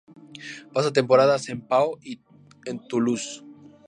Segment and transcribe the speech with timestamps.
[0.73, 2.21] Pasa temporadas en Pau y
[2.65, 3.43] en Toulouse.